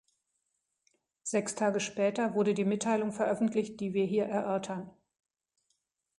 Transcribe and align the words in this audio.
Sechs 1.21 1.53
Tage 1.53 1.79
später 1.79 2.33
wurde 2.33 2.55
die 2.55 2.65
Mitteilung 2.65 3.11
veröffentlicht, 3.11 3.79
die 3.79 3.93
wir 3.93 4.05
hier 4.07 4.25
erörtern. 4.25 4.89